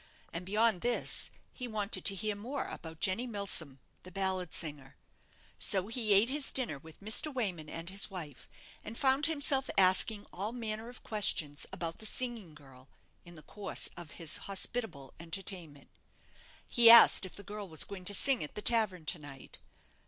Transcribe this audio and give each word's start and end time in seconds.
And 0.33 0.47
beyond 0.47 0.81
this, 0.81 1.29
he 1.53 1.67
wanted 1.67 2.05
to 2.05 2.15
hear 2.15 2.33
more 2.35 2.65
about 2.65 3.01
Jenny 3.01 3.27
Milsom, 3.27 3.79
the 4.01 4.09
ballad 4.11 4.51
singer. 4.51 4.97
So 5.59 5.89
he 5.89 6.15
ate 6.15 6.27
his 6.27 6.49
dinner 6.49 6.79
with 6.79 7.01
Mr. 7.01 7.31
Wayman 7.31 7.69
and 7.69 7.91
his 7.91 8.09
wife, 8.09 8.49
and 8.83 8.97
found 8.97 9.27
himself 9.27 9.69
asking 9.77 10.25
all 10.33 10.53
manner 10.53 10.89
of 10.89 11.03
questions 11.03 11.67
about 11.71 11.99
the 11.99 12.07
singing 12.07 12.55
girl 12.55 12.89
in 13.25 13.35
the 13.35 13.43
course 13.43 13.89
of 13.95 14.13
his 14.17 14.37
hospitable 14.49 15.13
entertainment. 15.19 15.91
He 16.67 16.89
asked 16.89 17.23
if 17.23 17.35
the 17.35 17.43
girl 17.43 17.69
was 17.69 17.83
going 17.83 18.05
to 18.05 18.15
sing 18.15 18.43
at 18.43 18.55
the 18.55 18.63
tavern 18.63 19.05
to 19.05 19.19
night. 19.19 19.59